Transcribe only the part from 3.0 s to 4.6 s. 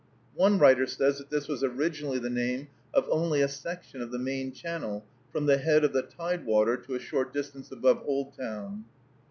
only a section of the main